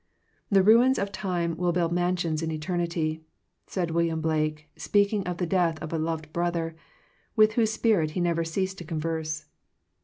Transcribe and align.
"The 0.49 0.63
ruins 0.63 0.97
of 0.97 1.11
Time 1.11 1.53
build 1.53 1.91
mansions 1.91 2.41
in 2.41 2.49
Eternity," 2.49 3.23
said 3.67 3.91
Wil 3.91 4.07
liam 4.07 4.19
Blake, 4.19 4.67
speaking 4.75 5.23
of 5.27 5.37
the 5.37 5.45
death 5.45 5.79
of 5.79 5.93
a 5.93 5.99
loved 5.99 6.33
brother, 6.33 6.75
with 7.35 7.53
whose 7.53 7.71
spirit 7.73 8.09
he 8.17 8.19
never 8.19 8.43
ceased 8.43 8.79
to 8.79 8.83
converse. 8.83 9.45